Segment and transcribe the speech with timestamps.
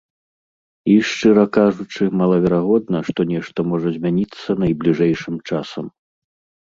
[0.93, 5.85] І, шчыра кажучы, малаверагодна, што нешта можа змяніцца найбліжэйшым часам.